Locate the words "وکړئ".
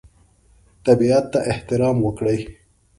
2.03-2.39